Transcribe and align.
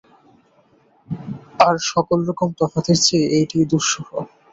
আর 1.59 1.75
সকল 1.89 2.19
রকম 2.29 2.49
তফাতের 2.59 2.97
চেয়ে 3.05 3.27
এইটেই 3.37 3.65
দুঃসহ। 3.71 4.07